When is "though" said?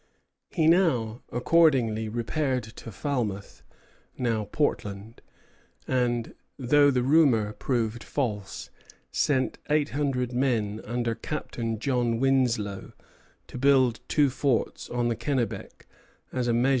6.57-6.89